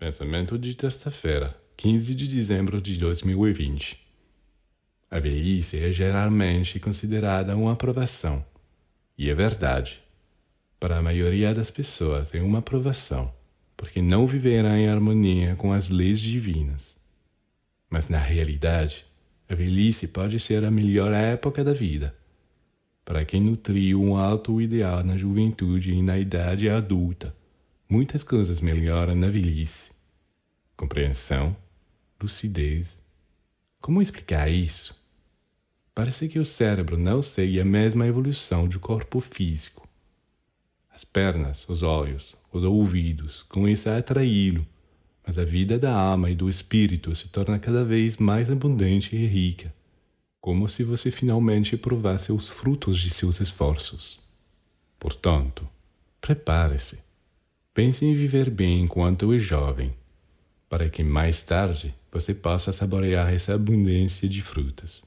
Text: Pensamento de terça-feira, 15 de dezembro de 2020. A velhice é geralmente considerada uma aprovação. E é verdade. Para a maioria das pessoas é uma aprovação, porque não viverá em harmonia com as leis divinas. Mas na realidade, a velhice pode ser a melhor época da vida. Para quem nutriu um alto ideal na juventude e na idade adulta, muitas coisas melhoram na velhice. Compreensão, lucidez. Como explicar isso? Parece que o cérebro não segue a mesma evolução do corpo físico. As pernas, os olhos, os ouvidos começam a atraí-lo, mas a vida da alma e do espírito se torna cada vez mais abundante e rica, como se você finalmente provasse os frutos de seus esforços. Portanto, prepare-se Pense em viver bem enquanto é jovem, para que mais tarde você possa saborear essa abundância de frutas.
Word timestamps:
Pensamento 0.00 0.58
de 0.58 0.74
terça-feira, 0.74 1.54
15 1.76 2.14
de 2.14 2.26
dezembro 2.26 2.80
de 2.80 2.96
2020. 2.96 3.98
A 5.10 5.18
velhice 5.18 5.76
é 5.76 5.92
geralmente 5.92 6.80
considerada 6.80 7.54
uma 7.54 7.72
aprovação. 7.72 8.42
E 9.18 9.28
é 9.28 9.34
verdade. 9.34 10.00
Para 10.80 10.96
a 10.96 11.02
maioria 11.02 11.52
das 11.52 11.70
pessoas 11.70 12.34
é 12.34 12.40
uma 12.40 12.60
aprovação, 12.60 13.30
porque 13.76 14.00
não 14.00 14.26
viverá 14.26 14.78
em 14.78 14.88
harmonia 14.88 15.54
com 15.56 15.70
as 15.70 15.90
leis 15.90 16.18
divinas. 16.18 16.96
Mas 17.90 18.08
na 18.08 18.18
realidade, 18.18 19.04
a 19.50 19.54
velhice 19.54 20.08
pode 20.08 20.40
ser 20.40 20.64
a 20.64 20.70
melhor 20.70 21.12
época 21.12 21.62
da 21.62 21.74
vida. 21.74 22.16
Para 23.04 23.22
quem 23.26 23.42
nutriu 23.42 24.00
um 24.02 24.16
alto 24.16 24.62
ideal 24.62 25.04
na 25.04 25.18
juventude 25.18 25.92
e 25.92 26.02
na 26.02 26.16
idade 26.16 26.70
adulta, 26.70 27.38
muitas 27.90 28.22
coisas 28.22 28.60
melhoram 28.60 29.16
na 29.16 29.28
velhice. 29.28 29.90
Compreensão, 30.76 31.56
lucidez. 32.22 33.00
Como 33.80 34.00
explicar 34.00 34.48
isso? 34.48 34.94
Parece 35.92 36.28
que 36.28 36.38
o 36.38 36.44
cérebro 36.44 36.96
não 36.96 37.20
segue 37.20 37.60
a 37.60 37.64
mesma 37.64 38.06
evolução 38.06 38.68
do 38.68 38.78
corpo 38.78 39.18
físico. 39.18 39.88
As 40.88 41.04
pernas, 41.04 41.68
os 41.68 41.82
olhos, 41.82 42.36
os 42.52 42.62
ouvidos 42.62 43.42
começam 43.42 43.92
a 43.92 43.98
atraí-lo, 43.98 44.64
mas 45.26 45.36
a 45.36 45.44
vida 45.44 45.76
da 45.76 45.92
alma 45.92 46.30
e 46.30 46.34
do 46.34 46.48
espírito 46.48 47.12
se 47.14 47.28
torna 47.28 47.58
cada 47.58 47.84
vez 47.84 48.18
mais 48.18 48.48
abundante 48.50 49.16
e 49.16 49.26
rica, 49.26 49.74
como 50.40 50.68
se 50.68 50.84
você 50.84 51.10
finalmente 51.10 51.76
provasse 51.76 52.30
os 52.30 52.50
frutos 52.50 52.98
de 52.98 53.10
seus 53.10 53.40
esforços. 53.40 54.20
Portanto, 54.98 55.68
prepare-se 56.20 57.09
Pense 57.72 58.04
em 58.04 58.14
viver 58.14 58.50
bem 58.50 58.82
enquanto 58.82 59.32
é 59.32 59.38
jovem, 59.38 59.94
para 60.68 60.88
que 60.90 61.04
mais 61.04 61.42
tarde 61.44 61.94
você 62.10 62.34
possa 62.34 62.72
saborear 62.72 63.32
essa 63.32 63.54
abundância 63.54 64.28
de 64.28 64.42
frutas. 64.42 65.04